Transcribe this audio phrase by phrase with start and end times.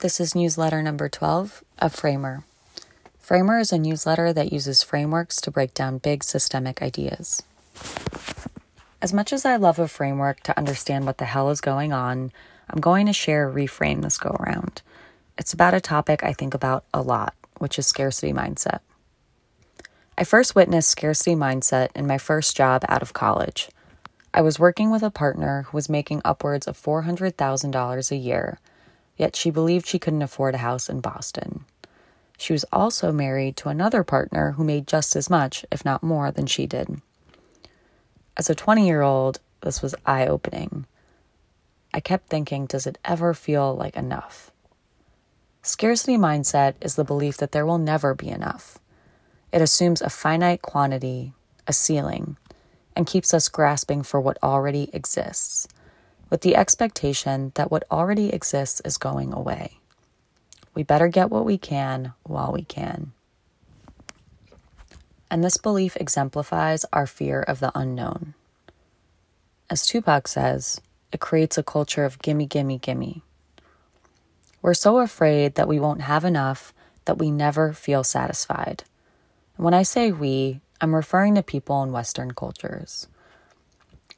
[0.00, 2.44] This is newsletter number 12 of Framer.
[3.18, 7.42] Framer is a newsletter that uses frameworks to break down big systemic ideas.
[9.02, 12.30] As much as I love a framework to understand what the hell is going on,
[12.70, 14.82] I'm going to share a reframe this go around.
[15.36, 18.78] It's about a topic I think about a lot, which is scarcity mindset.
[20.16, 23.68] I first witnessed scarcity mindset in my first job out of college.
[24.32, 28.60] I was working with a partner who was making upwards of $400,000 a year,
[29.18, 31.66] yet she believed she couldn't afford a house in Boston.
[32.38, 36.30] She was also married to another partner who made just as much, if not more,
[36.30, 37.02] than she did.
[38.36, 40.86] As a 20 year old, this was eye opening.
[41.92, 44.52] I kept thinking, does it ever feel like enough?
[45.62, 48.78] Scarcity mindset is the belief that there will never be enough.
[49.52, 51.32] It assumes a finite quantity,
[51.66, 52.36] a ceiling,
[52.94, 55.66] and keeps us grasping for what already exists,
[56.30, 59.78] with the expectation that what already exists is going away.
[60.74, 63.12] We better get what we can while we can.
[65.30, 68.34] And this belief exemplifies our fear of the unknown.
[69.70, 70.80] As Tupac says,
[71.12, 73.22] it creates a culture of gimme, gimme, gimme.
[74.62, 76.72] We're so afraid that we won't have enough
[77.04, 78.84] that we never feel satisfied.
[79.56, 83.08] When I say we, I'm referring to people in Western cultures.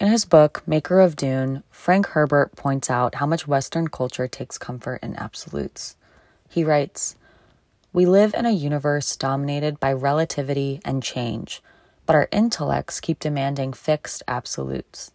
[0.00, 4.56] In his book, Maker of Dune, Frank Herbert points out how much Western culture takes
[4.56, 5.96] comfort in absolutes.
[6.48, 7.16] He writes,
[7.92, 11.60] We live in a universe dominated by relativity and change,
[12.06, 15.10] but our intellects keep demanding fixed absolutes.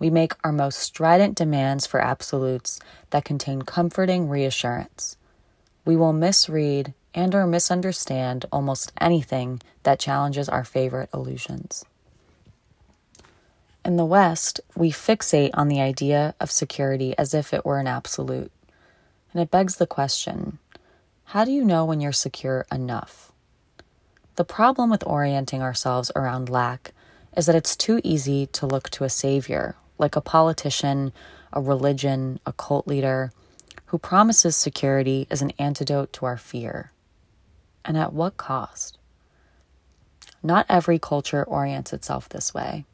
[0.00, 5.18] We make our most strident demands for absolutes that contain comforting reassurance.
[5.84, 11.84] We will misread and or misunderstand almost anything that challenges our favorite illusions.
[13.84, 17.86] In the West, we fixate on the idea of security as if it were an
[17.86, 18.52] absolute.
[19.32, 20.58] And it begs the question
[21.24, 23.30] how do you know when you're secure enough?
[24.36, 26.92] The problem with orienting ourselves around lack
[27.36, 31.12] is that it's too easy to look to a savior like a politician,
[31.52, 33.32] a religion, a cult leader,
[33.86, 36.90] who promises security as an antidote to our fear.
[37.84, 38.98] And at what cost?
[40.42, 42.86] Not every culture orients itself this way.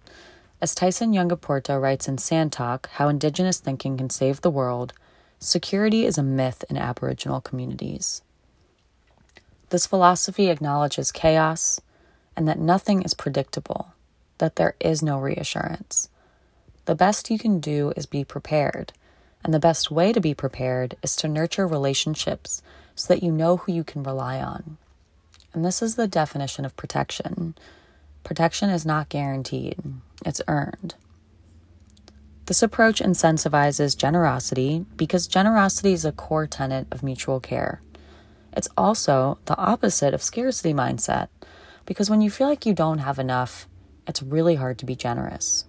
[0.58, 4.94] As Tyson Yunkaporta writes in Sand Talk How Indigenous Thinking Can Save the World,
[5.38, 8.22] security is a myth in Aboriginal communities.
[9.68, 11.78] This philosophy acknowledges chaos
[12.34, 13.92] and that nothing is predictable,
[14.38, 16.08] that there is no reassurance.
[16.86, 18.94] The best you can do is be prepared.
[19.44, 22.62] And the best way to be prepared is to nurture relationships
[22.94, 24.78] so that you know who you can rely on.
[25.52, 27.54] And this is the definition of protection.
[28.26, 29.78] Protection is not guaranteed,
[30.24, 30.96] it's earned.
[32.46, 37.80] This approach incentivizes generosity because generosity is a core tenet of mutual care.
[38.52, 41.28] It's also the opposite of scarcity mindset
[41.84, 43.68] because when you feel like you don't have enough,
[44.08, 45.64] it's really hard to be generous.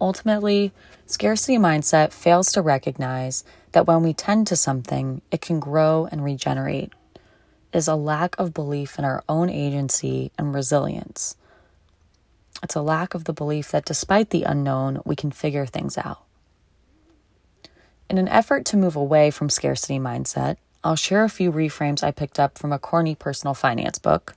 [0.00, 0.70] Ultimately,
[1.04, 3.42] scarcity mindset fails to recognize
[3.72, 6.92] that when we tend to something, it can grow and regenerate.
[7.76, 11.36] Is a lack of belief in our own agency and resilience.
[12.62, 16.24] It's a lack of the belief that despite the unknown, we can figure things out.
[18.08, 22.12] In an effort to move away from scarcity mindset, I'll share a few reframes I
[22.12, 24.34] picked up from a corny personal finance book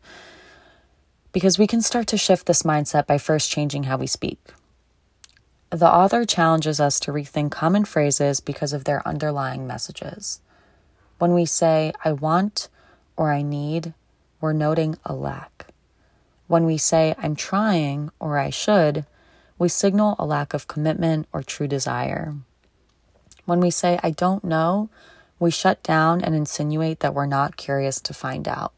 [1.32, 4.50] because we can start to shift this mindset by first changing how we speak.
[5.70, 10.42] The author challenges us to rethink common phrases because of their underlying messages.
[11.20, 12.68] When we say, I want
[13.20, 13.94] or I need,
[14.40, 15.68] we're noting a lack.
[16.48, 19.06] When we say, I'm trying or I should,
[19.58, 22.34] we signal a lack of commitment or true desire.
[23.44, 24.90] When we say, I don't know,
[25.38, 28.72] we shut down and insinuate that we're not curious to find out.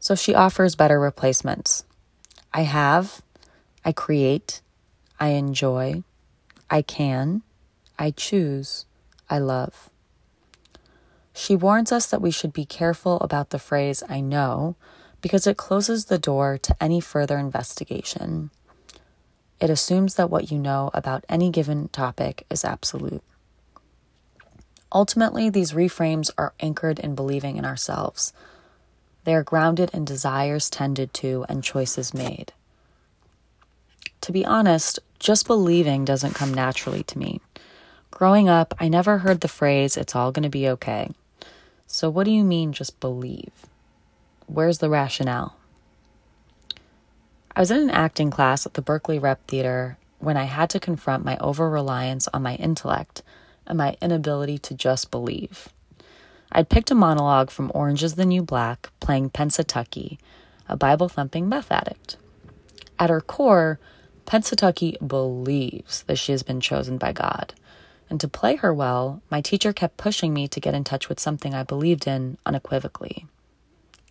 [0.00, 1.84] So she offers better replacements.
[2.52, 3.22] I have,
[3.84, 4.62] I create,
[5.20, 6.02] I enjoy,
[6.68, 7.42] I can,
[8.00, 8.84] I choose,
[9.30, 9.90] I love.
[11.36, 14.76] She warns us that we should be careful about the phrase I know
[15.20, 18.50] because it closes the door to any further investigation.
[19.60, 23.22] It assumes that what you know about any given topic is absolute.
[24.92, 28.32] Ultimately, these reframes are anchored in believing in ourselves.
[29.24, 32.52] They are grounded in desires tended to and choices made.
[34.20, 37.40] To be honest, just believing doesn't come naturally to me.
[38.12, 41.10] Growing up, I never heard the phrase, it's all going to be okay.
[41.94, 43.52] So, what do you mean, just believe?
[44.48, 45.54] Where's the rationale?
[47.54, 50.80] I was in an acting class at the Berkeley Rep Theater when I had to
[50.80, 53.22] confront my over reliance on my intellect
[53.64, 55.68] and my inability to just believe.
[56.50, 60.18] I'd picked a monologue from Orange is the New Black, playing Pennsatucky,
[60.68, 62.16] a Bible thumping meth addict.
[62.98, 63.78] At her core,
[64.26, 67.54] Pennsatucky believes that she has been chosen by God.
[68.10, 71.20] And to play her well, my teacher kept pushing me to get in touch with
[71.20, 73.26] something I believed in unequivocally.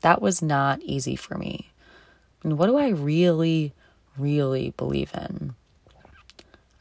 [0.01, 1.71] That was not easy for me.
[2.43, 3.73] And what do I really,
[4.17, 5.55] really believe in?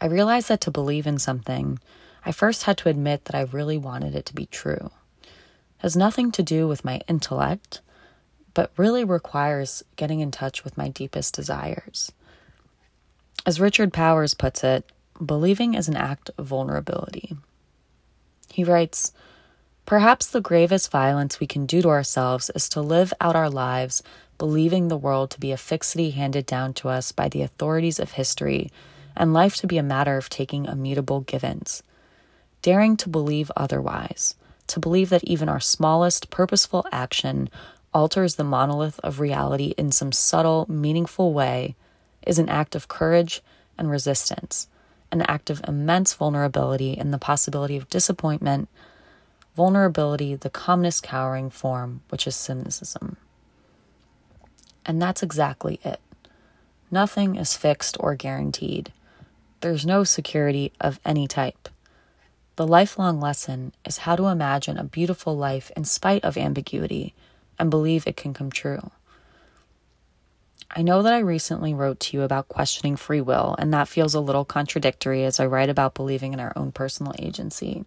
[0.00, 1.78] I realized that to believe in something,
[2.24, 4.90] I first had to admit that I really wanted it to be true.
[5.22, 5.30] It
[5.78, 7.80] has nothing to do with my intellect,
[8.54, 12.10] but really requires getting in touch with my deepest desires.
[13.46, 14.90] As Richard Powers puts it,
[15.24, 17.36] believing is an act of vulnerability.
[18.48, 19.12] He writes,
[19.86, 24.02] Perhaps the gravest violence we can do to ourselves is to live out our lives
[24.38, 28.12] believing the world to be a fixity handed down to us by the authorities of
[28.12, 28.70] history
[29.16, 31.82] and life to be a matter of taking immutable givens.
[32.62, 34.34] Daring to believe otherwise,
[34.68, 37.50] to believe that even our smallest purposeful action
[37.92, 41.76] alters the monolith of reality in some subtle, meaningful way,
[42.26, 43.42] is an act of courage
[43.76, 44.68] and resistance,
[45.12, 48.68] an act of immense vulnerability and the possibility of disappointment,
[49.54, 53.16] vulnerability, the commonest cowering form, which is cynicism.
[54.84, 56.00] And that's exactly it.
[56.90, 58.92] Nothing is fixed or guaranteed.
[59.60, 61.68] There's no security of any type.
[62.56, 67.14] The lifelong lesson is how to imagine a beautiful life in spite of ambiguity
[67.58, 68.90] and believe it can come true.
[70.70, 74.14] I know that I recently wrote to you about questioning free will, and that feels
[74.14, 77.84] a little contradictory as I write about believing in our own personal agency.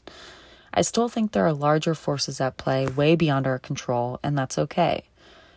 [0.74, 4.58] I still think there are larger forces at play way beyond our control, and that's
[4.58, 5.04] okay.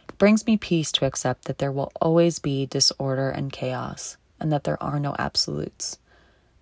[0.09, 4.53] It brings me peace to accept that there will always be disorder and chaos, and
[4.53, 5.99] that there are no absolutes.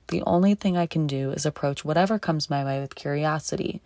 [0.08, 3.80] The only thing I can do is approach whatever comes my way with curiosity,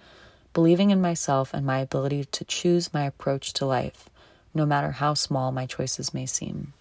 [0.53, 4.10] believing in myself and my ability to choose my approach to life,
[4.55, 6.73] no matter how small my choices may seem.